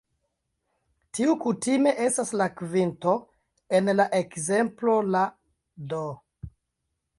Tiu 1.17 1.35
kutime 1.43 1.91
estas 2.05 2.31
la 2.41 2.47
kvinto; 2.63 3.15
en 3.81 3.93
la 4.01 4.09
ekzemplo 4.23 4.99
la 5.17 5.25
"d". 5.95 6.03